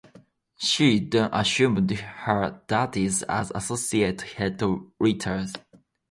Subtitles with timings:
[0.57, 4.59] She then assumed her duties as Associate Head
[4.99, 5.45] Writer.